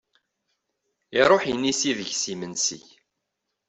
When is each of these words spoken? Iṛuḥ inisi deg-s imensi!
Iṛuḥ 1.21 1.43
inisi 1.53 1.91
deg-s 1.97 2.23
imensi! 2.33 2.79